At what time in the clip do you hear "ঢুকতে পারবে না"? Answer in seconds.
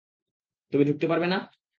0.85-1.37